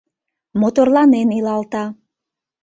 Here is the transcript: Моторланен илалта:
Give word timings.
Моторланен 0.59 1.29
илалта: 1.37 1.83